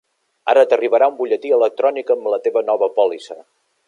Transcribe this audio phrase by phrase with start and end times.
[0.53, 3.39] Ara t'arribarà un butlletí electrònic amb la teva nova pòlissa.